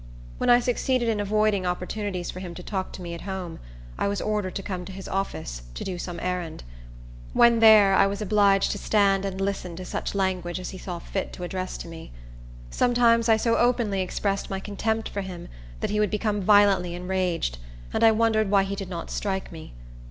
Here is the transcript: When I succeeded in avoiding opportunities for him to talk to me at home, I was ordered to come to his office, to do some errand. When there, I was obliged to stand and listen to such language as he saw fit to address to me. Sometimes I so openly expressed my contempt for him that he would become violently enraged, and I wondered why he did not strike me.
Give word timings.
When 0.39 0.49
I 0.49 0.59
succeeded 0.59 1.07
in 1.09 1.19
avoiding 1.19 1.63
opportunities 1.67 2.31
for 2.31 2.39
him 2.39 2.55
to 2.55 2.63
talk 2.63 2.91
to 2.93 3.03
me 3.03 3.13
at 3.13 3.21
home, 3.21 3.59
I 3.99 4.07
was 4.07 4.19
ordered 4.19 4.55
to 4.55 4.63
come 4.63 4.83
to 4.85 4.91
his 4.91 5.07
office, 5.07 5.61
to 5.75 5.83
do 5.83 5.99
some 5.99 6.19
errand. 6.21 6.63
When 7.33 7.59
there, 7.59 7.93
I 7.93 8.07
was 8.07 8.19
obliged 8.19 8.71
to 8.71 8.79
stand 8.79 9.25
and 9.25 9.39
listen 9.39 9.75
to 9.75 9.85
such 9.85 10.15
language 10.15 10.59
as 10.59 10.71
he 10.71 10.79
saw 10.79 10.97
fit 10.97 11.31
to 11.33 11.43
address 11.43 11.77
to 11.77 11.87
me. 11.87 12.11
Sometimes 12.71 13.29
I 13.29 13.37
so 13.37 13.57
openly 13.57 14.01
expressed 14.01 14.49
my 14.49 14.59
contempt 14.59 15.07
for 15.07 15.21
him 15.21 15.49
that 15.81 15.91
he 15.91 15.99
would 15.99 16.09
become 16.09 16.41
violently 16.41 16.95
enraged, 16.95 17.59
and 17.93 18.03
I 18.03 18.09
wondered 18.11 18.49
why 18.49 18.63
he 18.63 18.73
did 18.75 18.89
not 18.89 19.11
strike 19.11 19.51
me. 19.51 19.71